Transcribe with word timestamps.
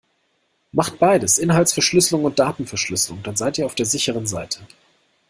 Macht 0.71 0.97
beides, 0.97 1.37
Inhaltsverschlüsselung 1.37 2.23
und 2.25 2.39
Datenverschlüsselung, 2.39 3.21
dann 3.21 3.35
seit 3.35 3.59
ihr 3.59 3.67
auf 3.67 3.75
der 3.75 3.85
sicheren 3.85 4.25
Seite. 4.25 4.61